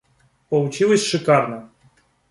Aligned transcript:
Получилось 0.49 1.05
шикарно. 1.05 1.69